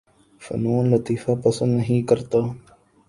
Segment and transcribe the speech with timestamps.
[0.41, 2.39] فنون لطیفہ پسند نہیں کرتا